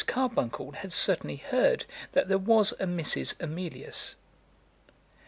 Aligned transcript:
Carbuncle 0.07 0.71
had 0.71 0.91
certainly 0.91 1.35
heard 1.35 1.85
that 2.13 2.27
there 2.27 2.39
was 2.39 2.71
a 2.79 2.85
Mrs. 2.87 3.35
Emilius. 3.39 4.15